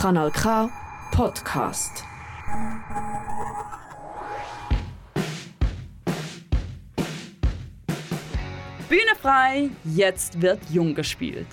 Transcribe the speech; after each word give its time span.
Kanal 0.00 0.30
K 0.30 0.70
Podcast. 1.10 2.04
Bühne 8.88 9.00
frei, 9.20 9.70
jetzt 9.82 10.40
wird 10.40 10.60
Jung 10.70 10.94
gespielt. 10.94 11.48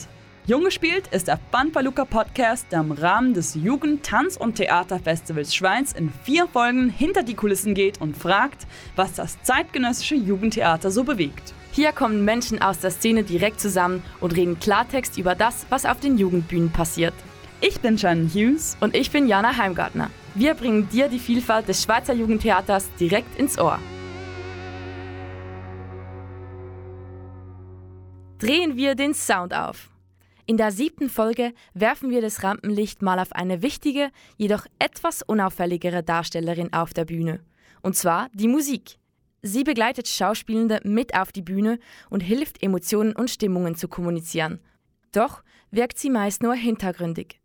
Jung 0.46 0.64
gespielt 0.64 1.08
ist 1.08 1.28
der 1.28 1.40
Banpaluca 1.50 2.06
Podcast, 2.06 2.68
der 2.72 2.82
im 2.82 2.92
Rahmen 2.92 3.34
des 3.34 3.56
Jugend-, 3.56 4.06
Tanz- 4.06 4.38
und 4.38 4.58
Theaterfestivals 4.58 5.56
Schweiz 5.56 5.92
in 5.94 6.14
vier 6.24 6.48
Folgen 6.48 6.90
hinter 6.92 7.24
die 7.24 7.34
Kulissen 7.34 7.74
geht 7.74 8.00
und 8.00 8.16
fragt, 8.16 8.68
was 8.96 9.14
das 9.14 9.42
zeitgenössische 9.42 10.14
Jugendtheater 10.14 10.92
so 10.92 11.04
bewegt. 11.04 11.56
Hier 11.72 11.94
kommen 11.94 12.24
Menschen 12.24 12.62
aus 12.62 12.78
der 12.78 12.92
Szene 12.92 13.24
direkt 13.24 13.60
zusammen 13.60 14.04
und 14.22 14.36
reden 14.36 14.60
Klartext 14.60 15.18
über 15.18 15.34
das, 15.34 15.66
was 15.70 15.88
auf 15.88 16.00
den 16.00 16.20
Jugendbühnen 16.20 16.72
passiert. 16.72 17.16
Ich 17.62 17.80
bin 17.80 17.98
Shannon 17.98 18.28
Hughes 18.28 18.76
und 18.82 18.96
ich 18.96 19.12
bin 19.12 19.28
Jana 19.28 19.56
Heimgartner. 19.56 20.12
Wir 20.34 20.56
bringen 20.56 20.90
dir 20.90 21.08
die 21.08 21.20
Vielfalt 21.20 21.68
des 21.70 21.84
Schweizer 21.84 22.14
Jugendtheaters 22.14 22.90
direkt 23.00 23.40
ins 23.40 23.58
Ohr. 23.58 23.80
Drehen 28.40 28.76
wir 28.76 28.96
den 28.96 29.14
Sound 29.14 29.54
auf. 29.54 29.90
In 30.46 30.58
der 30.58 30.72
siebten 30.72 31.10
Folge 31.10 31.54
werfen 31.74 32.10
wir 32.12 32.22
das 32.22 32.44
Rampenlicht 32.44 33.02
mal 33.02 33.20
auf 33.20 33.32
eine 33.32 33.62
wichtige, 33.62 34.12
jedoch 34.38 34.66
etwas 34.78 35.22
unauffälligere 35.22 36.04
Darstellerin 36.04 36.74
auf 36.74 36.94
der 36.94 37.06
Bühne. 37.06 37.40
Und 37.82 37.96
zwar 37.96 38.28
die 38.34 38.50
Musik. 38.50 38.98
Sie 39.42 39.64
begleitet 39.64 40.08
Schauspielende 40.08 40.82
mit 40.84 41.16
auf 41.16 41.32
die 41.32 41.42
Bühne 41.42 41.80
und 42.10 42.22
hilft, 42.22 42.62
Emotionen 42.62 43.16
und 43.16 43.30
Stimmungen 43.30 43.76
zu 43.76 43.88
kommunizieren. 43.88 44.60
Doch 45.14 45.42
wirkt 45.72 45.98
sie 45.98 46.10
meist 46.10 46.44
nur 46.44 46.56
hintergründig. 46.56 47.40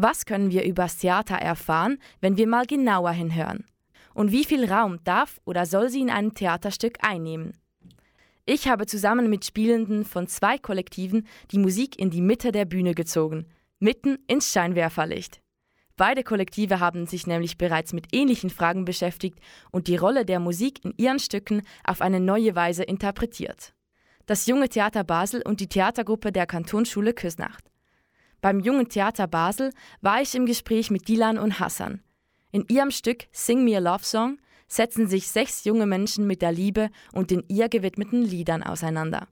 Was 0.00 0.26
können 0.26 0.52
wir 0.52 0.62
übers 0.62 0.98
Theater 0.98 1.34
erfahren, 1.34 1.98
wenn 2.20 2.36
wir 2.36 2.46
mal 2.46 2.66
genauer 2.66 3.10
hinhören? 3.10 3.64
Und 4.14 4.30
wie 4.30 4.44
viel 4.44 4.64
Raum 4.70 5.02
darf 5.02 5.40
oder 5.44 5.66
soll 5.66 5.88
sie 5.88 6.00
in 6.00 6.08
einem 6.08 6.34
Theaterstück 6.34 6.98
einnehmen? 7.00 7.54
Ich 8.46 8.68
habe 8.68 8.86
zusammen 8.86 9.28
mit 9.28 9.44
Spielenden 9.44 10.04
von 10.04 10.28
zwei 10.28 10.56
Kollektiven 10.56 11.26
die 11.50 11.58
Musik 11.58 11.98
in 11.98 12.10
die 12.10 12.20
Mitte 12.20 12.52
der 12.52 12.64
Bühne 12.64 12.94
gezogen, 12.94 13.46
mitten 13.80 14.18
ins 14.28 14.52
Scheinwerferlicht. 14.52 15.40
Beide 15.96 16.22
Kollektive 16.22 16.78
haben 16.78 17.08
sich 17.08 17.26
nämlich 17.26 17.58
bereits 17.58 17.92
mit 17.92 18.06
ähnlichen 18.14 18.50
Fragen 18.50 18.84
beschäftigt 18.84 19.40
und 19.72 19.88
die 19.88 19.96
Rolle 19.96 20.24
der 20.24 20.38
Musik 20.38 20.84
in 20.84 20.94
ihren 20.96 21.18
Stücken 21.18 21.62
auf 21.82 22.02
eine 22.02 22.20
neue 22.20 22.54
Weise 22.54 22.84
interpretiert. 22.84 23.74
Das 24.26 24.46
Junge 24.46 24.68
Theater 24.68 25.02
Basel 25.02 25.42
und 25.42 25.58
die 25.58 25.68
Theatergruppe 25.68 26.30
der 26.30 26.46
Kantonsschule 26.46 27.14
Küsnacht. 27.14 27.68
Beim 28.40 28.60
Jungen 28.60 28.88
Theater 28.88 29.26
Basel 29.26 29.72
war 30.00 30.22
ich 30.22 30.34
im 30.34 30.46
Gespräch 30.46 30.90
mit 30.90 31.08
Dilan 31.08 31.38
und 31.38 31.58
Hassan. 31.58 32.02
In 32.52 32.64
ihrem 32.68 32.90
Stück 32.90 33.26
Sing 33.32 33.64
Me 33.64 33.76
a 33.76 33.80
Love 33.80 34.04
Song 34.04 34.38
setzen 34.68 35.08
sich 35.08 35.28
sechs 35.28 35.64
junge 35.64 35.86
Menschen 35.86 36.26
mit 36.26 36.42
der 36.42 36.52
Liebe 36.52 36.90
und 37.12 37.30
den 37.30 37.42
ihr 37.48 37.68
gewidmeten 37.68 38.22
Liedern 38.22 38.62
auseinander. 38.62 39.26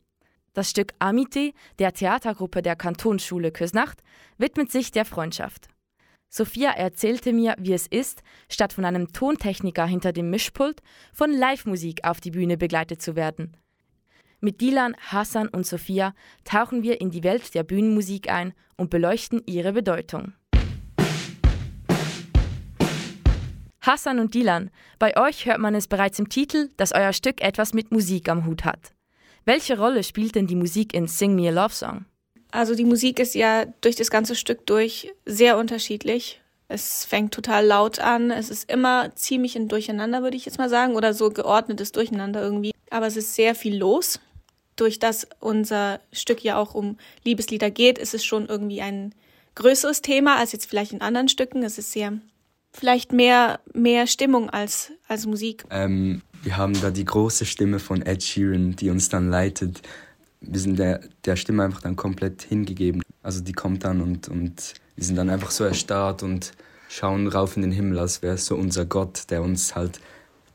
Das 0.55 0.71
Stück 0.71 0.95
Amite 0.99 1.53
der 1.79 1.93
Theatergruppe 1.93 2.63
der 2.63 2.77
Kantonsschule 2.77 3.53
Küsnacht 3.53 4.03
widmet 4.39 4.73
sich 4.73 4.91
der 4.91 5.05
Freundschaft. 5.05 5.69
Sophia 6.29 6.71
erzählte 6.71 7.33
mir, 7.33 7.55
wie 7.59 7.75
es 7.75 7.87
ist, 7.87 8.23
statt 8.49 8.73
von 8.73 8.85
einem 8.85 9.13
Tontechniker 9.13 9.87
hinter 9.87 10.13
dem 10.13 10.31
Mischpult 10.31 10.83
von 11.13 11.31
Live-Musik 11.31 12.05
auf 12.05 12.21
die 12.21 12.33
Bühne 12.33 12.57
begleitet 12.57 13.01
zu 13.01 13.15
werden. 13.17 13.57
Mit 14.41 14.61
Dilan, 14.61 14.95
Hassan 14.99 15.49
und 15.49 15.67
Sophia 15.67 16.15
tauchen 16.45 16.83
wir 16.83 17.01
in 17.01 17.11
die 17.11 17.25
Welt 17.25 17.55
der 17.55 17.63
Bühnenmusik 17.63 18.31
ein 18.31 18.53
und 18.77 18.91
beleuchten 18.91 19.43
ihre 19.47 19.73
Bedeutung. 19.73 20.35
Hassan 23.81 24.19
und 24.19 24.35
Dilan, 24.35 24.71
bei 24.99 25.17
euch 25.17 25.47
hört 25.47 25.59
man 25.59 25.75
es 25.75 25.87
bereits 25.87 26.19
im 26.19 26.29
Titel, 26.29 26.71
dass 26.77 26.93
euer 26.93 27.13
Stück 27.13 27.41
etwas 27.41 27.73
mit 27.73 27.93
Musik 27.93 28.29
am 28.29 28.45
Hut 28.45 28.65
hat. 28.65 28.93
Welche 29.47 29.79
Rolle 29.79 30.03
spielt 30.03 30.35
denn 30.35 30.49
die 30.49 30.57
Musik 30.57 30.93
in 30.93 31.07
Sing 31.07 31.35
Me 31.35 31.49
a 31.49 31.53
Love 31.53 31.73
Song? 31.73 32.05
Also 32.51 32.75
die 32.75 32.85
Musik 32.85 33.21
ist 33.21 33.35
ja 33.35 33.65
durch 33.81 33.97
das 33.97 34.11
ganze 34.11 34.35
Stück 34.35 34.67
durch 34.67 35.15
sehr 35.25 35.57
unterschiedlich. 35.57 36.43
Es 36.69 37.05
fängt 37.05 37.33
total 37.33 37.65
laut 37.65 38.01
an, 38.01 38.33
es 38.33 38.51
ist 38.51 38.71
immer 38.71 39.15
ziemlich 39.15 39.55
in 39.57 39.69
Durcheinander, 39.69 40.23
würde 40.23 40.37
ich 40.37 40.45
jetzt 40.45 40.59
mal 40.59 40.69
sagen, 40.69 40.95
oder 40.95 41.15
so 41.15 41.31
geordnetes 41.31 41.93
Durcheinander 41.93 42.43
irgendwie. 42.43 42.73
Aber 42.97 43.09
es 43.09 43.19
ist 43.19 43.35
sehr 43.35 43.55
viel 43.55 43.77
los. 43.77 44.21
Durch 44.75 44.99
das 44.99 45.27
unser 45.41 46.01
Stück 46.13 46.43
ja 46.43 46.57
auch 46.57 46.75
um 46.75 46.97
Liebeslieder 47.25 47.71
geht, 47.71 47.99
ist 47.99 48.15
es 48.15 48.25
schon 48.25 48.47
irgendwie 48.47 48.81
ein 48.81 49.15
größeres 49.55 50.01
Thema 50.01 50.39
als 50.39 50.53
jetzt 50.53 50.65
vielleicht 50.65 50.95
in 50.95 51.03
anderen 51.03 51.29
Stücken. 51.29 51.63
Es 51.63 51.77
ist 51.77 51.93
sehr 51.93 52.15
vielleicht 52.73 53.13
mehr, 53.13 53.61
mehr 53.75 54.07
Stimmung 54.07 54.49
als, 54.49 54.93
als 55.09 55.27
Musik. 55.27 55.67
Ähm, 55.69 56.23
wir 56.43 56.57
haben 56.57 56.73
da 56.81 56.91
die 56.91 57.05
große 57.05 57.45
Stimme 57.45 57.81
von 57.81 58.01
Ed 58.01 58.23
Sheeran, 58.23 58.77
die 58.77 58.89
uns 58.89 59.11
dann 59.11 59.29
leitet. 59.29 59.83
Wir 60.41 60.61
sind 60.61 60.79
der, 60.79 61.01
der 61.27 61.37
Stimme 61.37 61.65
einfach 61.65 61.83
dann 61.83 61.97
komplett 61.97 62.45
hingegeben. 62.45 63.03
Also 63.23 63.43
die 63.43 63.53
kommt 63.53 63.85
dann 63.85 64.01
und, 64.01 64.29
und 64.29 64.73
wir 64.95 65.05
sind 65.05 65.17
dann 65.17 65.29
einfach 65.29 65.51
so 65.51 65.65
erstarrt 65.65 66.23
und 66.23 66.53
schauen 66.89 67.29
rauf 67.29 67.57
in 67.57 67.63
den 67.63 67.73
Himmel, 67.73 67.99
als 67.99 68.23
wäre 68.23 68.37
es 68.37 68.47
so 68.47 68.57
unser 68.57 68.87
Gott, 68.87 69.25
der 69.29 69.43
uns 69.43 69.75
halt 69.75 70.01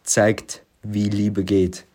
zeigt, 0.01 0.63
wie 0.81 1.07
Liebe 1.07 1.43
geht. 1.43 1.85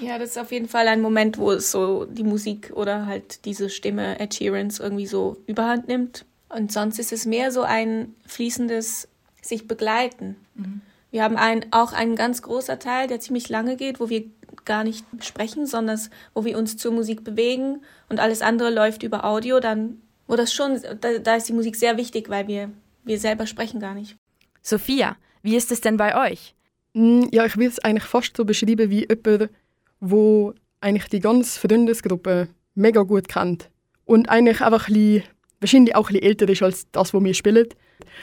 Ja, 0.00 0.18
das 0.18 0.30
ist 0.30 0.38
auf 0.38 0.52
jeden 0.52 0.68
Fall 0.68 0.88
ein 0.88 1.00
Moment, 1.00 1.38
wo 1.38 1.52
es 1.52 1.70
so 1.70 2.06
die 2.06 2.24
Musik 2.24 2.72
oder 2.74 3.06
halt 3.06 3.44
diese 3.44 3.68
Stimme 3.68 4.18
Ed 4.18 4.34
Sheerans 4.34 4.80
irgendwie 4.80 5.06
so 5.06 5.36
überhand 5.46 5.88
nimmt. 5.88 6.24
Und 6.48 6.72
sonst 6.72 6.98
ist 6.98 7.12
es 7.12 7.26
mehr 7.26 7.52
so 7.52 7.62
ein 7.62 8.14
fließendes 8.26 9.08
sich 9.42 9.68
begleiten. 9.68 10.36
Mhm. 10.54 10.80
Wir 11.10 11.22
haben 11.22 11.36
ein, 11.36 11.66
auch 11.72 11.92
einen 11.92 12.16
ganz 12.16 12.42
großer 12.42 12.78
Teil, 12.78 13.08
der 13.08 13.20
ziemlich 13.20 13.48
lange 13.48 13.76
geht, 13.76 14.00
wo 14.00 14.08
wir 14.08 14.24
gar 14.64 14.84
nicht 14.84 15.04
sprechen, 15.20 15.66
sondern 15.66 16.00
wo 16.34 16.44
wir 16.44 16.58
uns 16.58 16.76
zur 16.76 16.92
Musik 16.92 17.24
bewegen 17.24 17.82
und 18.08 18.20
alles 18.20 18.42
andere 18.42 18.70
läuft 18.70 19.02
über 19.02 19.24
Audio, 19.24 19.60
dann, 19.60 20.00
wo 20.26 20.36
das 20.36 20.52
schon, 20.52 20.80
da, 21.00 21.18
da 21.18 21.36
ist 21.36 21.48
die 21.48 21.52
Musik 21.52 21.76
sehr 21.76 21.96
wichtig, 21.96 22.28
weil 22.28 22.46
wir, 22.46 22.70
wir 23.04 23.18
selber 23.18 23.46
sprechen 23.46 23.80
gar 23.80 23.94
nicht. 23.94 24.16
Sophia, 24.62 25.16
wie 25.42 25.56
ist 25.56 25.72
es 25.72 25.80
denn 25.80 25.96
bei 25.96 26.30
euch? 26.30 26.54
Mm, 26.94 27.24
ja, 27.32 27.46
ich 27.46 27.56
will 27.56 27.68
es 27.68 27.78
eigentlich 27.78 28.04
fast 28.04 28.36
so 28.36 28.44
beschreiben 28.44 28.90
wie 28.90 29.08
jemand, 29.08 29.50
wo 30.00 30.54
eigentlich 30.80 31.08
die 31.08 31.20
ganze 31.20 31.60
Freundesgruppe 31.60 32.48
mega 32.74 33.02
gut 33.02 33.28
kennt 33.28 33.70
und 34.04 34.28
eigentlich 34.28 34.60
einfach 34.60 34.88
ein 34.88 34.94
bisschen, 34.94 35.22
wahrscheinlich 35.60 35.94
auch 35.94 36.08
ein 36.08 36.14
bisschen 36.14 36.28
älter 36.28 36.48
ist 36.48 36.62
als 36.62 36.90
das, 36.90 37.14
was 37.14 37.22
wir 37.22 37.34
spielen 37.34 37.68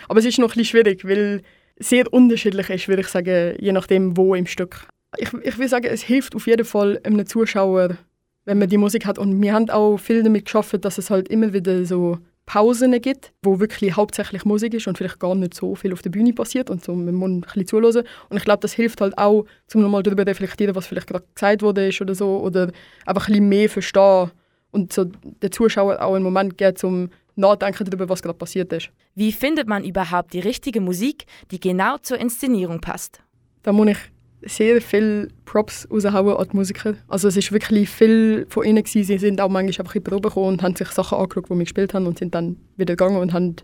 aber 0.07 0.19
es 0.19 0.25
ist 0.25 0.39
noch 0.39 0.47
ein 0.47 0.57
bisschen 0.57 0.65
schwierig, 0.65 1.05
weil 1.05 1.41
es 1.75 1.89
sehr 1.89 2.11
unterschiedlich 2.11 2.69
ist, 2.69 2.87
würde 2.87 3.01
ich 3.01 3.07
sagen, 3.07 3.55
je 3.59 3.71
nachdem, 3.71 4.17
wo 4.17 4.35
im 4.35 4.45
Stück. 4.45 4.87
Ich, 5.17 5.33
ich 5.33 5.57
will 5.57 5.69
sagen, 5.69 5.87
es 5.87 6.01
hilft 6.01 6.35
auf 6.35 6.47
jeden 6.47 6.65
Fall 6.65 6.99
einem 7.03 7.25
Zuschauer, 7.25 7.97
wenn 8.45 8.59
man 8.59 8.69
die 8.69 8.77
Musik 8.77 9.05
hat. 9.05 9.19
Und 9.19 9.41
wir 9.41 9.53
haben 9.53 9.69
auch 9.69 9.97
viel 9.97 10.23
damit 10.23 10.45
geschafft, 10.45 10.83
dass 10.83 10.97
es 10.97 11.09
halt 11.09 11.27
immer 11.29 11.53
wieder 11.53 11.85
so 11.85 12.17
Pausen 12.47 12.99
gibt, 13.01 13.33
wo 13.43 13.59
wirklich 13.59 13.95
hauptsächlich 13.95 14.45
Musik 14.45 14.73
ist 14.73 14.87
und 14.87 14.97
vielleicht 14.97 15.19
gar 15.19 15.35
nicht 15.35 15.53
so 15.53 15.75
viel 15.75 15.93
auf 15.93 16.01
der 16.01 16.09
Bühne 16.09 16.33
passiert 16.33 16.69
und 16.69 16.83
so 16.83 16.95
man 16.95 17.13
muss 17.13 17.29
ein 17.29 17.41
bisschen 17.41 17.67
zuhören. 17.67 18.07
Und 18.29 18.37
ich 18.37 18.43
glaube, 18.43 18.61
das 18.61 18.73
hilft 18.73 19.01
halt 19.01 19.17
auch, 19.17 19.45
um 19.73 19.81
nochmal 19.81 20.01
darüber 20.01 20.23
zu 20.23 20.29
reflektieren, 20.29 20.73
was 20.73 20.87
vielleicht 20.87 21.07
gerade 21.07 21.25
gesagt 21.35 21.61
wurde 21.61 21.89
ist 21.89 22.01
oder 22.01 22.15
so, 22.15 22.39
oder 22.39 22.71
einfach 23.05 23.27
ein 23.27 23.33
bisschen 23.33 23.49
mehr 23.49 23.69
verstehen 23.69 24.31
und 24.71 24.93
so 24.93 25.05
der 25.41 25.51
Zuschauer 25.51 26.01
auch 26.01 26.15
einen 26.15 26.23
Moment 26.23 26.57
geben, 26.57 26.77
um 26.83 27.09
nachdenken 27.35 27.85
darüber, 27.85 28.07
was 28.09 28.21
gerade 28.21 28.37
passiert 28.37 28.71
ist. 28.71 28.89
Wie 29.13 29.33
findet 29.33 29.67
man 29.67 29.83
überhaupt 29.83 30.31
die 30.33 30.39
richtige 30.39 30.79
Musik, 30.79 31.25
die 31.51 31.59
genau 31.59 31.97
zur 31.97 32.17
Inszenierung 32.17 32.79
passt? 32.79 33.21
Da 33.63 33.73
muss 33.73 33.89
ich 33.89 33.97
sehr 34.41 34.81
viel 34.81 35.29
Props 35.45 35.87
raushauen 35.91 36.37
an 36.37 36.47
die 36.51 36.55
Musiker. 36.55 36.95
Also 37.07 37.27
es 37.27 37.37
ist 37.37 37.51
wirklich 37.51 37.89
viel 37.89 38.45
von 38.49 38.65
ihnen 38.65 38.83
gewesen. 38.83 39.03
Sie 39.03 39.17
sind 39.17 39.41
auch 39.41 39.49
manchmal 39.49 39.85
einfach 39.85 39.95
in 39.95 40.03
die 40.03 40.09
Probe 40.09 40.29
gekommen 40.29 40.47
und 40.47 40.63
haben 40.63 40.75
sich 40.75 40.89
Sachen 40.89 41.17
angeschaut, 41.17 41.45
die 41.49 41.55
wir 41.55 41.63
gespielt 41.63 41.93
haben 41.93 42.05
und 42.05 42.19
sind 42.19 42.35
dann 42.35 42.57
wieder 42.75 42.95
gegangen 42.95 43.17
und 43.17 43.33
haben 43.33 43.55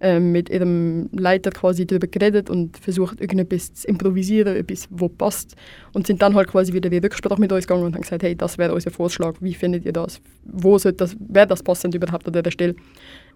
ähm, 0.00 0.32
mit 0.32 0.48
ihrem 0.48 1.10
Leiter 1.12 1.50
quasi 1.50 1.86
darüber 1.86 2.06
geredet 2.06 2.48
und 2.48 2.78
versucht, 2.78 3.20
irgendetwas 3.20 3.74
zu 3.74 3.88
improvisieren, 3.88 4.56
etwas, 4.56 4.88
was 4.90 5.10
passt. 5.18 5.56
Und 5.92 6.06
sind 6.06 6.22
dann 6.22 6.34
halt 6.34 6.48
quasi 6.48 6.72
wieder 6.72 6.90
in 6.90 7.02
Rücksprache 7.02 7.40
mit 7.40 7.52
uns 7.52 7.66
gegangen 7.66 7.84
und 7.84 7.94
haben 7.94 8.02
gesagt, 8.02 8.22
hey, 8.22 8.34
das 8.34 8.56
wäre 8.56 8.72
unser 8.72 8.90
Vorschlag, 8.90 9.34
wie 9.40 9.54
findet 9.54 9.84
ihr 9.84 9.92
das? 9.92 10.20
Wo 10.44 10.78
das, 10.78 11.16
wäre 11.28 11.46
das 11.46 11.62
passend 11.62 11.94
überhaupt 11.94 12.26
an 12.26 12.32
dieser 12.32 12.50
Stelle? 12.50 12.76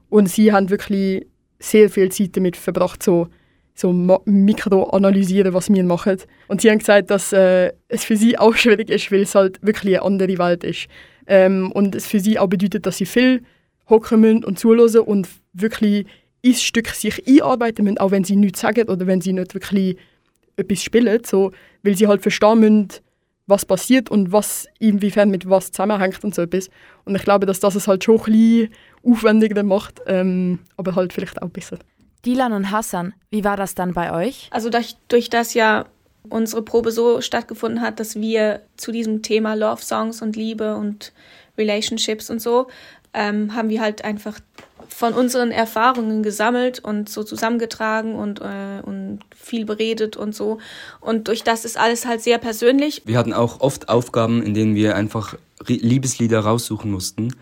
Und 0.09 0.29
sie 0.29 0.53
haben 0.53 0.71
wirklich 0.71 1.27
sehr 1.59 1.91
viel 1.91 2.11
Zeit 2.11 2.37
damit 2.37 2.57
verbracht, 2.57 3.03
so, 3.03 3.29
so 3.75 3.93
mikro 3.93 4.85
analysieren, 4.91 5.53
was 5.53 5.71
wir 5.71 5.83
machen. 5.83 6.19
Und 6.47 6.61
sie 6.61 6.71
haben 6.71 6.79
gesagt, 6.79 7.11
dass 7.11 7.33
äh, 7.33 7.73
es 7.89 8.05
für 8.05 8.17
sie 8.17 8.39
auch 8.39 8.55
schwierig 8.57 8.89
ist, 8.89 9.11
weil 9.11 9.23
es 9.23 9.35
halt 9.35 9.59
wirklich 9.63 9.99
eine 9.99 10.07
andere 10.07 10.39
Welt 10.39 10.65
ist. 10.65 10.87
Ähm, 11.27 11.73
und 11.73 11.95
es 11.95 12.07
für 12.07 12.21
sie 12.21 12.39
auch 12.39 12.47
bedeutet, 12.47 12.87
dass 12.87 12.99
sie 12.99 13.07
viel 13.07 13.43
hocken 13.89 14.21
müssen 14.21 14.45
und 14.45 14.59
zuhören 14.59 15.01
und 15.01 15.29
wirklich 15.53 16.07
ins 16.43 16.63
Stück 16.63 16.89
sich 16.89 17.27
einarbeiten 17.27 17.85
müssen, 17.85 17.99
auch 17.99 18.11
wenn 18.11 18.25
sie 18.25 18.37
nichts 18.37 18.61
sagen 18.61 18.89
oder 18.89 19.07
wenn 19.07 19.21
sie 19.21 19.33
nicht 19.33 19.55
wirklich 19.55 19.97
etwas 20.57 20.83
spielen, 20.83 21.23
so, 21.25 21.53
weil 21.83 21.97
sie 21.97 22.07
halt 22.07 22.23
verstehen 22.23 22.61
müssen, 22.61 22.89
was 23.47 23.67
passiert 23.67 24.11
und 24.11 24.33
was 24.33 24.67
inwiefern 24.79 25.31
mit 25.31 25.49
was 25.49 25.71
zusammenhängt 25.71 26.23
und 26.25 26.35
so 26.35 26.43
etwas. 26.43 26.71
Und 27.05 27.15
ich 27.15 27.23
glaube, 27.23 27.47
dass 27.47 27.61
das 27.61 27.75
es 27.75 27.89
halt 27.89 28.05
schon 28.05 28.19
ein 28.19 28.25
bisschen 28.25 28.69
aufwendiger 29.03 29.63
macht, 29.63 30.01
ähm, 30.07 30.61
aber 30.77 30.95
halt 30.95 31.13
vielleicht 31.13 31.43
auch 31.43 31.51
besser. 31.51 31.79
Dilan 32.25 32.53
und 32.53 32.71
Hassan, 32.71 33.15
wie 33.31 33.45
war 33.45 33.57
das 33.57 33.75
dann 33.75 33.93
bei 33.95 34.13
euch? 34.13 34.49
Also 34.51 34.71
durch, 34.71 34.97
durch 35.09 35.31
das 35.31 35.55
ja 35.55 35.87
unsere 36.29 36.63
Probe 36.63 36.91
so 36.91 37.21
stattgefunden 37.21 37.81
hat, 37.81 38.01
dass 38.01 38.17
wir 38.17 38.63
zu 38.77 38.93
diesem 38.93 39.23
Thema 39.23 39.55
Love 39.55 39.83
Songs 39.83 40.23
und 40.23 40.37
Liebe 40.37 40.77
und 40.77 41.13
Relationships 41.59 42.31
und 42.31 42.41
so, 42.41 42.69
ähm, 43.13 43.55
haben 43.55 43.69
wir 43.69 43.81
halt 43.81 44.05
einfach 44.05 44.41
von 44.89 45.13
unseren 45.15 45.51
Erfahrungen 45.51 46.23
gesammelt 46.23 46.79
und 46.79 47.09
so 47.09 47.25
zusammengetragen 47.25 48.15
und, 48.15 48.41
äh, 48.41 48.81
und 48.83 49.21
viel 49.35 49.65
beredet 49.65 50.17
und 50.17 50.35
so. 50.35 50.59
Und 51.01 51.29
durch 51.29 51.43
das 51.43 51.65
ist 51.65 51.77
alles 51.77 52.07
halt 52.07 52.23
sehr 52.23 52.39
persönlich. 52.39 53.03
Wir 53.05 53.19
hatten 53.19 53.33
auch 53.33 53.61
oft 53.61 53.89
Aufgaben, 53.89 54.43
in 54.43 54.55
denen 54.55 54.75
wir 54.75 54.97
einfach 54.97 55.37
Liebeslieder 55.67 56.41
raussuchen 56.41 56.91
mussten, 56.91 57.35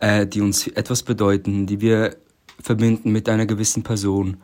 äh, 0.00 0.26
die 0.26 0.40
uns 0.40 0.66
etwas 0.66 1.02
bedeuten, 1.02 1.66
die 1.66 1.80
wir 1.80 2.16
verbinden 2.60 3.12
mit 3.12 3.28
einer 3.28 3.46
gewissen 3.46 3.82
Person. 3.82 4.38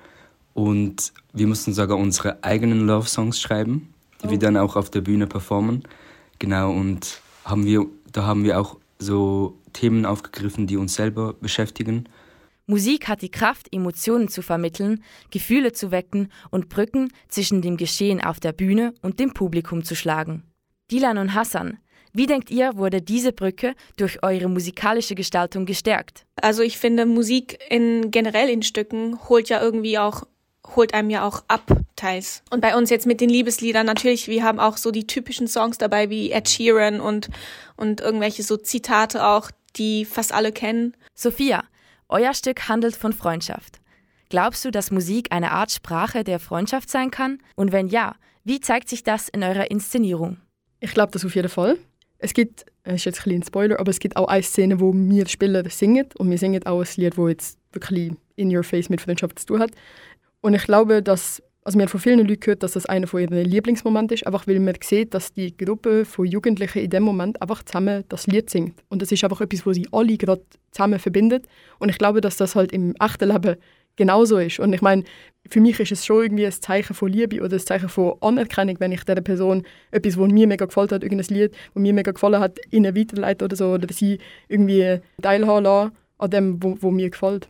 Und 0.52 1.12
wir 1.32 1.46
mussten 1.46 1.74
sogar 1.74 1.98
unsere 1.98 2.42
eigenen 2.44 2.86
Love-Songs 2.86 3.40
schreiben, 3.40 3.92
die 4.22 4.28
oh. 4.28 4.30
wir 4.30 4.38
dann 4.38 4.56
auch 4.56 4.76
auf 4.76 4.90
der 4.90 5.00
Bühne 5.00 5.26
performen. 5.26 5.82
Genau, 6.38 6.72
und 6.72 7.20
haben 7.44 7.64
wir, 7.64 7.86
da 8.12 8.24
haben 8.24 8.44
wir 8.44 8.60
auch 8.60 8.78
so 8.98 9.58
Themen 9.72 10.06
aufgegriffen, 10.06 10.66
die 10.66 10.76
uns 10.76 10.94
selber 10.94 11.34
beschäftigen. 11.34 12.08
Musik 12.66 13.08
hat 13.08 13.20
die 13.20 13.30
Kraft, 13.30 13.70
Emotionen 13.72 14.28
zu 14.28 14.40
vermitteln, 14.40 15.02
Gefühle 15.30 15.72
zu 15.72 15.90
wecken 15.90 16.30
und 16.50 16.70
Brücken 16.70 17.12
zwischen 17.28 17.60
dem 17.60 17.76
Geschehen 17.76 18.22
auf 18.22 18.40
der 18.40 18.52
Bühne 18.52 18.94
und 19.02 19.20
dem 19.20 19.34
Publikum 19.34 19.84
zu 19.84 19.94
schlagen. 19.94 20.44
Dilan 20.90 21.18
und 21.18 21.34
Hassan, 21.34 21.78
wie 22.16 22.26
denkt 22.26 22.50
ihr, 22.50 22.76
wurde 22.76 23.02
diese 23.02 23.32
Brücke 23.32 23.74
durch 23.96 24.22
eure 24.22 24.48
musikalische 24.48 25.16
Gestaltung 25.16 25.66
gestärkt? 25.66 26.24
Also 26.40 26.62
ich 26.62 26.78
finde, 26.78 27.06
Musik 27.06 27.58
in 27.68 28.12
generell 28.12 28.48
in 28.48 28.62
Stücken 28.62 29.18
holt 29.28 29.48
ja 29.48 29.60
irgendwie 29.60 29.98
auch 29.98 30.22
holt 30.76 30.94
einem 30.94 31.10
ja 31.10 31.26
auch 31.26 31.44
ab 31.48 31.66
teils. 31.94 32.42
Und 32.50 32.60
bei 32.60 32.76
uns 32.76 32.88
jetzt 32.88 33.06
mit 33.06 33.20
den 33.20 33.28
Liebesliedern 33.28 33.84
natürlich, 33.84 34.28
wir 34.28 34.44
haben 34.44 34.60
auch 34.60 34.78
so 34.78 34.92
die 34.92 35.06
typischen 35.06 35.46
Songs 35.46 35.76
dabei 35.76 36.08
wie 36.08 36.30
Ed 36.30 36.48
Sheeran 36.48 37.00
und 37.00 37.28
und 37.76 38.00
irgendwelche 38.00 38.42
so 38.42 38.56
Zitate 38.56 39.26
auch, 39.26 39.50
die 39.76 40.04
fast 40.04 40.32
alle 40.32 40.52
kennen. 40.52 40.96
Sophia, 41.14 41.64
euer 42.08 42.32
Stück 42.32 42.68
handelt 42.68 42.96
von 42.96 43.12
Freundschaft. 43.12 43.80
Glaubst 44.28 44.64
du, 44.64 44.70
dass 44.70 44.90
Musik 44.90 45.32
eine 45.32 45.50
Art 45.50 45.70
Sprache 45.70 46.24
der 46.24 46.38
Freundschaft 46.38 46.88
sein 46.88 47.10
kann? 47.10 47.40
Und 47.56 47.72
wenn 47.72 47.88
ja, 47.88 48.14
wie 48.44 48.60
zeigt 48.60 48.88
sich 48.88 49.02
das 49.02 49.28
in 49.28 49.42
eurer 49.42 49.70
Inszenierung? 49.70 50.38
Ich 50.80 50.92
glaube 50.92 51.12
das 51.12 51.24
auf 51.24 51.34
jeden 51.34 51.48
Fall. 51.48 51.78
Es 52.18 52.32
gibt, 52.32 52.64
es 52.84 52.94
ist 52.96 53.04
jetzt 53.04 53.20
ein 53.20 53.22
kleiner 53.24 53.44
Spoiler, 53.44 53.80
aber 53.80 53.90
es 53.90 53.98
gibt 53.98 54.16
auch 54.16 54.28
eine 54.28 54.42
Szene, 54.42 54.80
wo 54.80 54.92
wir 54.94 55.26
Spieler 55.26 55.68
singen 55.68 56.06
und 56.18 56.30
wir 56.30 56.38
singen 56.38 56.64
auch 56.66 56.80
ein 56.80 56.88
Lied, 56.96 57.18
das 57.18 57.28
jetzt 57.28 57.58
wirklich 57.72 58.12
in 58.36 58.54
your 58.54 58.62
face 58.62 58.88
mit 58.88 59.00
Freundschaft 59.00 59.38
zu 59.38 59.46
tun 59.46 59.60
hat. 59.60 59.70
Und 60.40 60.54
ich 60.54 60.64
glaube, 60.64 61.02
dass, 61.02 61.42
also 61.62 61.78
wir 61.78 61.84
haben 61.84 61.90
von 61.90 62.00
vielen 62.00 62.20
Leuten 62.20 62.40
gehört, 62.40 62.62
dass 62.62 62.72
das 62.72 62.86
einer 62.86 63.06
von 63.06 63.20
ihren 63.20 63.44
Lieblingsmomenten 63.44 64.14
ist, 64.14 64.26
einfach 64.26 64.46
weil 64.46 64.60
man 64.60 64.74
sieht, 64.82 65.14
dass 65.14 65.32
die 65.32 65.56
Gruppe 65.56 66.04
von 66.04 66.26
Jugendlichen 66.26 66.80
in 66.80 66.90
dem 66.90 67.02
Moment 67.02 67.40
einfach 67.40 67.62
zusammen 67.62 68.04
das 68.08 68.26
Lied 68.26 68.50
singt. 68.50 68.82
Und 68.88 69.02
das 69.02 69.10
ist 69.10 69.24
einfach 69.24 69.40
etwas, 69.40 69.64
wo 69.64 69.72
sie 69.72 69.88
alle 69.90 70.16
gerade 70.16 70.42
zusammen 70.70 70.98
verbindet. 70.98 71.46
Und 71.78 71.88
ich 71.88 71.98
glaube, 71.98 72.20
dass 72.20 72.36
das 72.36 72.54
halt 72.54 72.72
im 72.72 72.94
echten 73.00 73.30
Leben 73.30 73.56
genauso 73.96 74.38
ist. 74.38 74.58
Und 74.60 74.72
ich 74.72 74.82
meine, 74.82 75.04
für 75.48 75.60
mich 75.60 75.78
ist 75.78 75.92
es 75.92 76.06
schon 76.06 76.22
irgendwie 76.22 76.46
ein 76.46 76.52
Zeichen 76.52 76.94
von 76.94 77.10
Liebe 77.10 77.42
oder 77.42 77.56
ein 77.56 77.60
Zeichen 77.60 77.88
von 77.88 78.14
Anerkennung, 78.20 78.76
wenn 78.80 78.92
ich 78.92 79.04
der 79.04 79.20
Person 79.20 79.64
etwas, 79.90 80.18
was 80.18 80.28
mir 80.30 80.46
mega 80.46 80.64
gefällt 80.64 80.92
hat, 80.92 81.02
irgendein 81.02 81.34
Lied, 81.34 81.52
das 81.52 81.80
mir 81.80 81.92
mega 81.92 82.12
gefallen 82.12 82.40
hat, 82.40 82.58
ihnen 82.70 82.96
weiterleite 82.96 83.44
oder 83.44 83.56
so, 83.56 83.72
oder 83.72 83.92
sie 83.92 84.18
irgendwie 84.48 85.00
teilhaben 85.20 85.64
lassen 85.64 85.92
an 86.18 86.30
dem, 86.30 86.62
wo, 86.62 86.76
wo 86.80 86.90
mir 86.90 87.10
gefällt. 87.10 87.48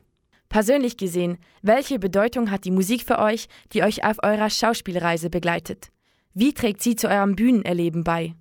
Persönlich 0.48 0.96
gesehen, 0.96 1.38
welche 1.62 1.98
Bedeutung 1.98 2.50
hat 2.50 2.64
die 2.64 2.70
Musik 2.70 3.02
für 3.02 3.18
euch, 3.18 3.48
die 3.72 3.82
euch 3.82 4.04
auf 4.04 4.16
eurer 4.22 4.50
Schauspielreise 4.50 5.30
begleitet? 5.30 5.88
Wie 6.32 6.52
trägt 6.52 6.82
sie 6.82 6.96
zu 6.96 7.08
eurem 7.08 7.36
Bühnenerleben 7.36 8.04
bei? 8.04 8.34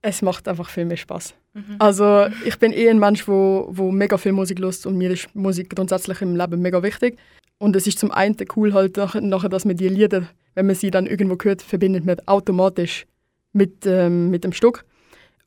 Es 0.00 0.22
macht 0.22 0.48
einfach 0.48 0.68
viel 0.68 0.84
mehr 0.84 0.96
Spaß. 0.96 1.34
Mhm. 1.54 1.76
Also 1.78 2.28
ich 2.44 2.58
bin 2.58 2.72
eh 2.72 2.88
ein 2.88 2.98
Mensch, 2.98 3.26
wo, 3.26 3.68
wo 3.70 3.90
mega 3.90 4.16
viel 4.16 4.32
Musik 4.32 4.58
lust 4.58 4.86
und 4.86 4.96
mir 4.96 5.10
ist 5.10 5.34
Musik 5.34 5.74
grundsätzlich 5.74 6.20
im 6.20 6.36
Leben 6.36 6.60
mega 6.60 6.82
wichtig. 6.82 7.18
Und 7.58 7.74
es 7.76 7.86
ist 7.86 7.98
zum 7.98 8.10
einen 8.10 8.36
cool 8.56 8.72
halt 8.72 8.96
nachher, 8.96 9.48
dass 9.48 9.64
man 9.64 9.76
die 9.76 9.88
Lieder, 9.88 10.28
wenn 10.54 10.66
man 10.66 10.76
sie 10.76 10.90
dann 10.90 11.06
irgendwo 11.06 11.36
hört, 11.42 11.62
verbindet 11.62 12.04
man 12.04 12.16
automatisch 12.26 13.06
mit, 13.52 13.84
ähm, 13.86 14.30
mit 14.30 14.44
dem 14.44 14.52
Stück. 14.52 14.84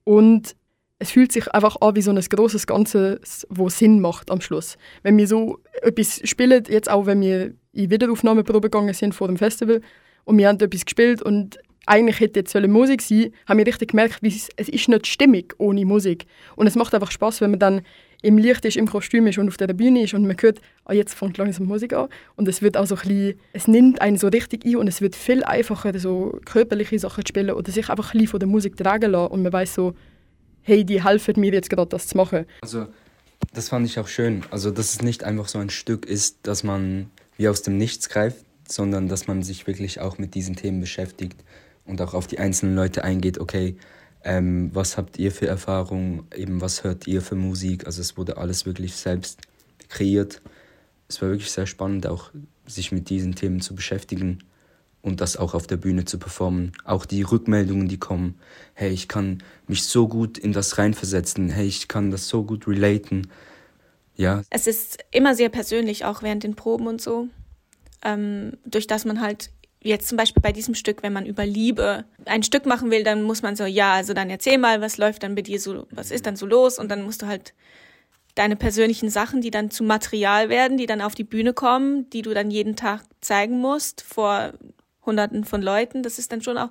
Und 0.04 0.56
es 1.00 1.12
fühlt 1.12 1.32
sich 1.32 1.52
einfach 1.52 1.78
an 1.82 1.96
wie 1.96 2.02
so 2.02 2.12
ein 2.12 2.20
großes 2.20 2.68
Ganzes, 2.68 3.48
wo 3.50 3.70
Sinn 3.70 4.02
macht 4.02 4.30
am 4.30 4.42
Schluss. 4.42 4.78
Wenn 5.04 5.18
wir 5.18 5.28
so 5.28 5.60
etwas 5.82 6.22
spielen, 6.30 6.64
jetzt 6.68 6.92
auch 6.92 7.06
wenn 7.06 7.22
wir 7.22 7.54
in 7.74 7.90
Wiederaufnahmeprobe 7.90 8.70
gegangen 8.70 8.94
sind 8.94 9.16
vor 9.16 9.28
dem 9.28 9.38
Festival 9.38 9.82
und 10.26 10.38
wir 10.38 10.48
haben 10.48 10.60
etwas 10.60 10.86
gespielt 10.86 11.22
und 11.22 11.60
eigentlich 11.88 12.20
hätte 12.20 12.40
jetzt 12.40 12.54
Musik 12.54 13.02
sein 13.02 13.34
haben 13.48 13.58
wir 13.58 13.66
richtig 13.66 13.92
gemerkt, 13.92 14.22
wie 14.22 14.28
es, 14.28 14.50
es 14.56 14.70
ist 14.70 14.88
nicht 14.88 15.08
stimmig 15.08 15.56
ohne 15.58 15.86
Musik. 15.86 16.26
Und 16.56 16.68
es 16.68 16.76
macht 16.76 16.94
einfach 16.94 17.10
Spaß, 17.10 17.42
wenn 17.42 17.52
man 17.52 17.60
dann 17.60 17.82
im 18.22 18.38
Licht 18.38 18.66
ist, 18.66 18.78
im 18.78 18.88
Kostüm 18.88 19.28
ist 19.28 19.38
und 19.38 19.48
auf 19.48 19.58
der 19.58 19.68
Bühne 19.68 20.04
ist 20.04 20.14
und 20.14 20.28
man 20.28 20.38
hört, 20.40 20.60
ah, 20.86 20.94
jetzt 20.94 21.14
fängt 21.14 21.38
langsam 21.38 21.66
Musik 21.66 21.94
an. 21.94 22.08
Und 22.36 22.48
es 22.48 22.62
wird 22.62 22.80
bisschen, 22.80 23.40
es 23.54 23.68
nimmt 23.68 24.02
einen 24.02 24.18
so 24.18 24.28
richtig 24.28 24.66
ein 24.66 24.76
und 24.76 24.88
es 24.88 25.02
wird 25.02 25.16
viel 25.16 25.44
einfacher, 25.44 25.98
so 26.00 26.40
körperliche 26.46 27.00
Sachen 27.00 27.26
zu 27.26 27.30
spielen 27.30 27.52
oder 27.52 27.72
sich 27.72 27.90
einfach 27.90 28.14
ein 28.14 28.28
von 28.28 28.40
der 28.40 28.48
Musik 28.48 28.78
tragen 28.78 29.12
lassen 29.12 29.32
und 29.32 29.44
man 29.44 29.54
weiß 29.54 29.74
so, 29.74 29.96
hey, 30.62 30.86
die 30.86 31.04
helfen 31.04 31.40
mir 31.40 31.52
jetzt 31.52 31.70
gerade, 31.70 31.90
das 31.90 32.08
zu 32.08 32.18
machen. 32.18 32.46
Also, 32.62 32.88
das 33.54 33.70
fand 33.70 33.88
ich 33.88 34.00
auch 34.00 34.08
schön. 34.08 34.44
Also, 34.52 34.70
dass 34.70 34.94
es 34.94 35.02
nicht 35.02 35.24
einfach 35.24 35.48
so 35.48 35.58
ein 35.58 35.72
Stück 35.72 36.06
ist, 36.06 36.40
dass 36.44 36.64
man 36.64 37.10
wie 37.38 37.48
aus 37.48 37.64
dem 37.64 37.78
Nichts 37.78 38.08
greift, 38.10 38.46
sondern 38.68 39.08
dass 39.08 39.28
man 39.28 39.42
sich 39.42 39.66
wirklich 39.66 40.00
auch 40.00 40.20
mit 40.20 40.36
diesen 40.36 40.56
Themen 40.56 40.80
beschäftigt 40.80 41.44
und 41.86 42.02
auch 42.02 42.14
auf 42.14 42.28
die 42.28 42.38
einzelnen 42.38 42.76
Leute 42.76 43.04
eingeht, 43.04 43.40
okay, 43.40 43.76
ähm, 44.24 44.70
was 44.74 44.98
habt 44.98 45.18
ihr 45.20 45.32
für 45.32 45.48
Erfahrungen, 45.48 46.28
eben 46.36 46.62
was 46.62 46.84
hört 46.84 47.08
ihr 47.08 47.22
für 47.22 47.36
Musik, 47.36 47.86
also 47.86 48.02
es 48.02 48.18
wurde 48.18 48.38
alles 48.38 48.66
wirklich 48.66 48.96
selbst 48.96 49.42
kreiert. 49.90 50.42
Es 51.08 51.22
war 51.22 51.30
wirklich 51.30 51.52
sehr 51.52 51.68
spannend, 51.68 52.08
auch 52.08 52.32
sich 52.66 52.92
mit 52.92 53.10
diesen 53.10 53.36
Themen 53.36 53.62
zu 53.62 53.76
beschäftigen 53.76 54.44
und 55.02 55.22
das 55.22 55.38
auch 55.38 55.54
auf 55.54 55.68
der 55.68 55.78
Bühne 55.78 56.06
zu 56.06 56.20
performen. 56.20 56.72
Auch 56.86 57.06
die 57.06 57.24
Rückmeldungen, 57.24 57.88
die 57.88 57.98
kommen, 57.98 58.36
hey, 58.74 58.92
ich 58.92 59.08
kann 59.08 59.44
mich 59.68 59.84
so 59.84 60.08
gut 60.08 60.38
in 60.38 60.54
das 60.54 60.78
reinversetzen, 60.78 61.50
hey, 61.50 61.68
ich 61.68 61.88
kann 61.88 62.12
das 62.12 62.28
so 62.28 62.44
gut 62.44 62.68
relaten. 62.68 63.30
Ja. 64.16 64.44
Es 64.50 64.68
ist 64.68 65.00
immer 65.12 65.36
sehr 65.36 65.50
persönlich, 65.50 66.06
auch 66.06 66.22
während 66.22 66.44
den 66.44 66.56
Proben 66.56 66.88
und 66.88 67.02
so. 67.02 67.28
Ähm, 68.04 68.58
durch 68.66 68.88
das 68.88 69.06
man 69.06 69.22
halt 69.22 69.52
jetzt 69.84 70.08
zum 70.08 70.18
Beispiel 70.18 70.42
bei 70.42 70.52
diesem 70.52 70.76
Stück, 70.76 71.04
wenn 71.04 71.14
man 71.14 71.26
über 71.26 71.46
Liebe 71.46 72.06
ein 72.26 72.44
Stück 72.44 72.66
machen 72.66 72.92
will, 72.92 73.04
dann 73.04 73.24
muss 73.24 73.42
man 73.42 73.56
so, 73.56 73.66
ja, 73.66 73.94
also 73.94 74.14
dann 74.14 74.30
erzähl 74.30 74.58
mal, 74.58 74.82
was 74.82 74.98
läuft 74.98 75.24
dann 75.24 75.36
bei 75.36 75.42
dir 75.42 75.60
so, 75.60 75.88
was 75.92 76.12
ist 76.12 76.26
dann 76.26 76.36
so 76.36 76.46
los 76.46 76.78
und 76.78 76.90
dann 76.90 77.04
musst 77.04 77.22
du 77.22 77.28
halt 77.28 77.54
deine 78.36 78.56
persönlichen 78.56 79.10
Sachen, 79.10 79.42
die 79.42 79.52
dann 79.52 79.72
zu 79.72 79.84
Material 79.84 80.50
werden, 80.50 80.78
die 80.78 80.86
dann 80.86 81.02
auf 81.02 81.16
die 81.16 81.24
Bühne 81.24 81.54
kommen, 81.54 82.10
die 82.12 82.22
du 82.22 82.34
dann 82.34 82.52
jeden 82.52 82.76
Tag 82.76 83.02
zeigen 83.20 83.60
musst 83.60 84.02
vor 84.02 84.54
Hunderten 85.06 85.44
von 85.44 85.62
Leuten. 85.62 86.04
Das 86.04 86.20
ist 86.20 86.32
dann 86.32 86.42
schon 86.42 86.58
auch, 86.58 86.70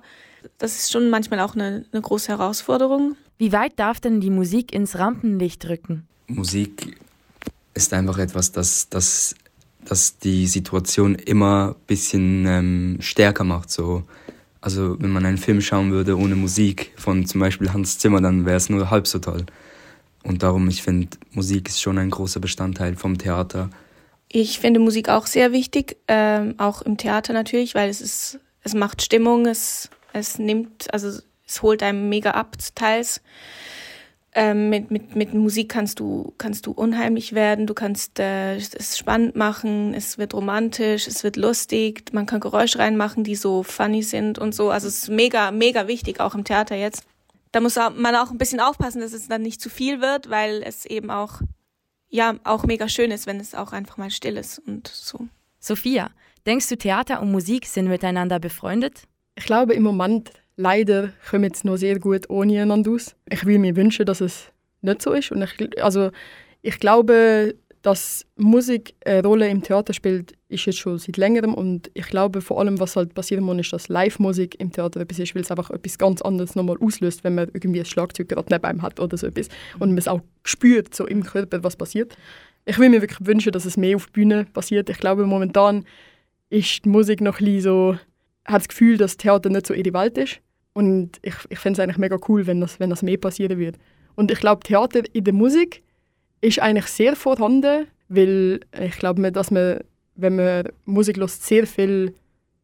das 0.57 0.77
ist 0.77 0.91
schon 0.91 1.09
manchmal 1.09 1.39
auch 1.41 1.53
eine, 1.53 1.85
eine 1.91 2.01
große 2.01 2.29
Herausforderung. 2.29 3.15
Wie 3.37 3.51
weit 3.51 3.73
darf 3.77 3.99
denn 3.99 4.21
die 4.21 4.29
Musik 4.29 4.73
ins 4.73 4.97
Rampenlicht 4.97 5.67
rücken? 5.67 6.07
Musik 6.27 6.97
ist 7.73 7.93
einfach 7.93 8.17
etwas, 8.17 8.51
das, 8.51 8.89
das 8.89 9.35
das 9.85 10.17
die 10.17 10.47
Situation 10.47 11.15
immer 11.15 11.75
ein 11.75 11.85
bisschen 11.87 12.45
ähm, 12.45 12.97
stärker 12.99 13.43
macht. 13.43 13.71
So. 13.71 14.03
Also 14.61 14.97
wenn 14.99 15.11
man 15.11 15.25
einen 15.25 15.37
Film 15.37 15.61
schauen 15.61 15.91
würde 15.91 16.17
ohne 16.17 16.35
Musik 16.35 16.93
von 16.95 17.25
zum 17.25 17.41
Beispiel 17.41 17.73
Hans 17.73 17.97
Zimmer, 17.97 18.21
dann 18.21 18.45
wäre 18.45 18.57
es 18.57 18.69
nur 18.69 18.89
halb 18.91 19.07
so 19.07 19.19
toll. 19.19 19.45
Und 20.23 20.43
darum, 20.43 20.67
ich 20.67 20.83
finde, 20.83 21.17
Musik 21.31 21.67
ist 21.67 21.81
schon 21.81 21.97
ein 21.97 22.11
großer 22.11 22.39
Bestandteil 22.39 22.95
vom 22.95 23.17
Theater. 23.17 23.69
Ich 24.27 24.59
finde 24.59 24.79
Musik 24.79 25.09
auch 25.09 25.25
sehr 25.25 25.51
wichtig, 25.51 25.97
ähm, 26.07 26.55
auch 26.57 26.81
im 26.83 26.97
Theater 26.97 27.33
natürlich, 27.33 27.75
weil 27.75 27.89
es 27.89 28.01
ist, 28.01 28.39
es 28.63 28.73
macht 28.73 29.01
Stimmung, 29.01 29.47
es, 29.47 29.89
es 30.13 30.37
nimmt, 30.37 30.93
also 30.93 31.09
es 31.45 31.61
holt 31.61 31.83
einem 31.83 32.07
mega 32.07 32.31
ab 32.31 32.55
teils. 32.75 33.21
Ähm, 34.33 34.69
mit, 34.69 34.91
mit, 34.91 35.13
mit 35.13 35.33
Musik 35.33 35.67
kannst 35.67 35.99
du, 35.99 36.33
kannst 36.37 36.65
du 36.65 36.71
unheimlich 36.71 37.33
werden, 37.33 37.67
du 37.67 37.73
kannst 37.73 38.17
äh, 38.17 38.55
es 38.55 38.97
spannend 38.97 39.35
machen, 39.35 39.93
es 39.93 40.17
wird 40.17 40.33
romantisch, 40.33 41.05
es 41.07 41.25
wird 41.25 41.35
lustig, 41.35 42.05
man 42.13 42.27
kann 42.27 42.39
Geräusche 42.39 42.79
reinmachen, 42.79 43.25
die 43.25 43.35
so 43.35 43.61
funny 43.61 44.03
sind 44.03 44.39
und 44.39 44.55
so. 44.55 44.69
Also 44.69 44.87
es 44.87 45.03
ist 45.03 45.09
mega, 45.09 45.51
mega 45.51 45.87
wichtig, 45.87 46.21
auch 46.21 46.33
im 46.33 46.45
Theater 46.45 46.75
jetzt. 46.75 47.03
Da 47.51 47.59
muss 47.59 47.75
man 47.75 48.15
auch 48.15 48.31
ein 48.31 48.37
bisschen 48.37 48.61
aufpassen, 48.61 49.01
dass 49.01 49.11
es 49.11 49.27
dann 49.27 49.41
nicht 49.41 49.59
zu 49.59 49.69
viel 49.69 49.99
wird, 49.99 50.29
weil 50.29 50.63
es 50.63 50.85
eben 50.85 51.11
auch, 51.11 51.41
ja, 52.07 52.35
auch 52.45 52.63
mega 52.63 52.87
schön 52.87 53.11
ist, 53.11 53.27
wenn 53.27 53.41
es 53.41 53.53
auch 53.53 53.73
einfach 53.73 53.97
mal 53.97 54.11
still 54.11 54.37
ist 54.37 54.59
und 54.59 54.87
so. 54.87 55.27
Sophia, 55.59 56.09
denkst 56.45 56.69
du, 56.69 56.77
Theater 56.77 57.21
und 57.21 57.33
Musik 57.33 57.65
sind 57.65 57.89
miteinander 57.89 58.39
befreundet? 58.39 59.03
Ich 59.35 59.43
glaube, 59.43 59.73
im 59.73 59.83
Moment 59.83 60.31
leider 60.61 61.09
kommen 61.29 61.51
es 61.51 61.63
noch 61.63 61.77
sehr 61.77 61.99
gut 61.99 62.29
ohne 62.29 62.61
einander 62.61 62.91
aus. 62.91 63.15
Ich 63.29 63.45
würde 63.45 63.59
mir 63.59 63.75
wünschen, 63.75 64.05
dass 64.05 64.21
es 64.21 64.51
nicht 64.81 65.01
so 65.01 65.11
ist. 65.13 65.31
Und 65.31 65.41
ich, 65.41 65.83
also, 65.83 66.11
ich 66.61 66.79
glaube, 66.79 67.55
dass 67.81 68.27
Musik 68.35 68.93
eine 69.03 69.23
Rolle 69.23 69.49
im 69.49 69.63
Theater 69.63 69.93
spielt, 69.93 70.33
ist 70.49 70.65
jetzt 70.65 70.77
schon 70.77 70.99
seit 70.99 71.17
längerem 71.17 71.55
und 71.55 71.89
ich 71.95 72.05
glaube 72.05 72.41
vor 72.41 72.59
allem, 72.59 72.79
was 72.79 72.95
halt 72.95 73.15
passieren 73.15 73.43
muss, 73.43 73.57
ist, 73.57 73.73
dass 73.73 73.89
Live-Musik 73.89 74.59
im 74.59 74.71
Theater 74.71 75.01
etwas 75.01 75.17
ist, 75.17 75.33
weil 75.33 75.41
es 75.41 75.49
einfach 75.49 75.71
etwas 75.71 75.97
ganz 75.97 76.21
anderes 76.21 76.53
nochmal 76.53 76.77
auslöst, 76.79 77.23
wenn 77.23 77.33
man 77.33 77.49
irgendwie 77.53 77.79
ein 77.79 77.85
Schlagzeug 77.85 78.29
gerade 78.29 78.53
neben 78.53 78.65
einem 78.65 78.83
hat 78.83 78.99
oder 78.99 79.17
so 79.17 79.25
etwas 79.25 79.47
und 79.79 79.89
man 79.89 79.97
es 79.97 80.07
auch 80.07 80.21
spürt, 80.43 80.93
so 80.93 81.07
im 81.07 81.23
Körper, 81.23 81.63
was 81.63 81.75
passiert. 81.75 82.15
Ich 82.65 82.77
würde 82.77 82.91
mir 82.91 83.01
wirklich 83.01 83.25
wünschen, 83.25 83.51
dass 83.51 83.65
es 83.65 83.77
mehr 83.77 83.95
auf 83.95 84.05
der 84.05 84.11
Bühne 84.11 84.45
passiert. 84.45 84.87
Ich 84.89 84.99
glaube, 84.99 85.25
momentan 85.25 85.83
ist 86.51 86.85
die 86.85 86.89
Musik 86.89 87.19
noch 87.19 87.39
ein 87.39 87.45
bisschen 87.45 87.61
so, 87.61 87.97
hat 88.45 88.61
das 88.61 88.67
Gefühl, 88.67 88.97
dass 88.97 89.17
Theater 89.17 89.49
nicht 89.49 89.65
so 89.65 89.73
ihre 89.73 89.93
Welt 89.93 90.19
ist 90.19 90.39
und 90.73 91.19
ich, 91.21 91.35
ich 91.49 91.59
fände 91.59 91.77
es 91.77 91.83
eigentlich 91.83 91.97
mega 91.97 92.17
cool, 92.27 92.47
wenn 92.47 92.61
das, 92.61 92.79
wenn 92.79 92.89
das 92.89 93.03
mehr 93.03 93.17
passieren 93.17 93.57
würde. 93.57 93.79
Und 94.15 94.31
ich 94.31 94.39
glaube, 94.39 94.63
Theater 94.63 95.01
in 95.13 95.23
der 95.23 95.33
Musik 95.33 95.83
ist 96.41 96.59
eigentlich 96.59 96.87
sehr 96.87 97.15
vorhanden, 97.15 97.87
weil 98.09 98.61
ich 98.79 98.97
glaube, 98.97 99.31
dass 99.31 99.51
man, 99.51 99.79
wenn 100.15 100.35
man 100.35 100.69
Musik 100.85 101.17
hört, 101.17 101.29
sehr 101.29 101.67
viel 101.67 102.13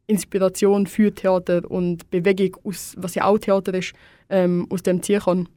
Inspiration 0.08 0.88
für 0.88 1.14
Theater 1.14 1.70
und 1.70 2.10
Bewegung, 2.10 2.58
aus, 2.64 2.96
was 2.98 3.16
ja 3.16 3.26
auch 3.26 3.38
Theater 3.38 3.74
ist, 3.74 3.94
ähm, 4.30 4.68
aus 4.70 4.84
dem 4.84 5.04
ziehen 5.04 5.20
kann. 5.20 5.50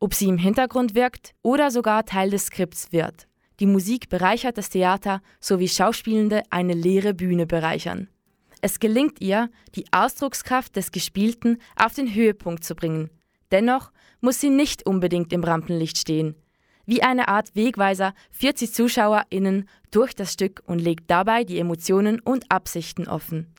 Ob 0.00 0.14
sie 0.14 0.26
im 0.26 0.38
Hintergrund 0.38 0.96
wirkt 0.96 1.32
oder 1.42 1.70
sogar 1.70 2.04
Teil 2.04 2.30
des 2.30 2.46
Skripts 2.46 2.90
wird. 2.90 3.28
Die 3.60 3.66
Musik 3.66 4.08
bereichert 4.08 4.58
das 4.58 4.68
Theater, 4.68 5.22
so 5.38 5.60
wie 5.60 5.68
Schauspielende 5.68 6.42
eine 6.50 6.74
leere 6.74 7.14
Bühne 7.14 7.46
bereichern. 7.46 8.08
Es 8.62 8.78
gelingt 8.78 9.20
ihr, 9.20 9.50
die 9.74 9.84
Ausdruckskraft 9.90 10.76
des 10.76 10.92
Gespielten 10.92 11.58
auf 11.76 11.94
den 11.94 12.14
Höhepunkt 12.14 12.62
zu 12.62 12.76
bringen. 12.76 13.10
Dennoch 13.50 13.90
muss 14.20 14.40
sie 14.40 14.50
nicht 14.50 14.86
unbedingt 14.86 15.32
im 15.32 15.42
Rampenlicht 15.42 15.98
stehen. 15.98 16.36
Wie 16.86 17.02
eine 17.02 17.26
Art 17.26 17.54
Wegweiser 17.56 18.14
führt 18.30 18.58
sie 18.58 18.70
ZuschauerInnen 18.70 19.68
durch 19.90 20.14
das 20.14 20.32
Stück 20.32 20.62
und 20.66 20.78
legt 20.78 21.10
dabei 21.10 21.42
die 21.42 21.58
Emotionen 21.58 22.20
und 22.20 22.50
Absichten 22.50 23.08
offen. 23.08 23.52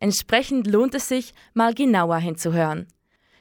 Entsprechend 0.00 0.66
lohnt 0.66 0.94
es 0.94 1.08
sich, 1.08 1.32
mal 1.52 1.74
genauer 1.74 2.16
hinzuhören. 2.16 2.86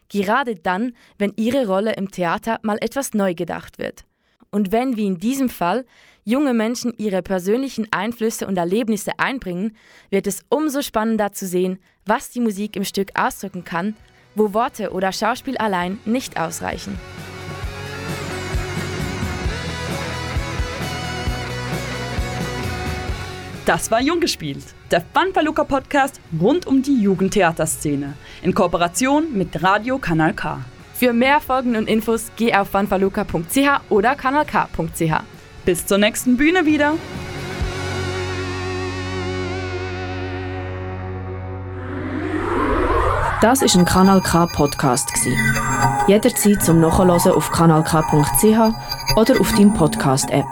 Gerade 0.09 0.55
dann, 0.55 0.93
wenn 1.17 1.33
ihre 1.37 1.65
Rolle 1.65 1.93
im 1.93 2.11
Theater 2.11 2.59
mal 2.61 2.77
etwas 2.81 3.13
neu 3.13 3.33
gedacht 3.33 3.79
wird. 3.79 4.05
Und 4.51 4.71
wenn, 4.71 4.95
wie 4.97 5.07
in 5.07 5.17
diesem 5.17 5.49
Fall, 5.49 5.85
junge 6.25 6.53
Menschen 6.53 6.93
ihre 6.97 7.21
persönlichen 7.21 7.87
Einflüsse 7.91 8.45
und 8.45 8.57
Erlebnisse 8.57 9.17
einbringen, 9.17 9.77
wird 10.09 10.27
es 10.27 10.43
umso 10.49 10.81
spannender 10.81 11.31
zu 11.31 11.47
sehen, 11.47 11.79
was 12.05 12.31
die 12.31 12.41
Musik 12.41 12.75
im 12.75 12.83
Stück 12.83 13.11
ausdrücken 13.17 13.63
kann 13.63 13.95
wo 14.35 14.53
Worte 14.53 14.91
oder 14.91 15.11
Schauspiel 15.11 15.57
allein 15.57 15.97
nicht 16.05 16.39
ausreichen. 16.39 16.99
Das 23.65 23.89
war 23.89 23.99
Jung 23.99 24.19
gespielt, 24.19 24.63
der 24.91 25.01
Fanpaluca 25.01 25.63
Podcast 25.63 26.21
rund 26.39 26.67
um 26.67 26.83
die 26.83 27.01
Jugendtheaterszene 27.01 28.13
in 28.43 28.53
Kooperation 28.53 29.35
mit 29.35 29.63
Radio 29.63 29.97
Kanal 29.97 30.33
K. 30.33 30.63
Für 30.93 31.13
mehr 31.13 31.41
Folgen 31.41 31.75
und 31.75 31.89
Infos 31.89 32.31
geh 32.35 32.53
auf 32.53 32.69
fanpaluca.ch 32.69 33.81
oder 33.89 34.15
kanalk.ch. 34.15 35.34
Bis 35.65 35.85
zur 35.85 35.97
nächsten 35.97 36.37
Bühne 36.37 36.65
wieder. 36.65 36.93
Das 43.41 43.61
ist 43.61 43.75
ein 43.75 43.85
Kanal 43.85 44.21
K 44.21 44.45
Podcast 44.45 45.09
Jederzeit 46.07 46.63
zum 46.63 46.79
Nachhören 46.79 47.09
auf 47.09 47.51
kanalk.ch 47.51 49.15
oder 49.15 49.39
auf 49.39 49.51
deinem 49.53 49.73
Podcast 49.73 50.29
App. 50.29 50.45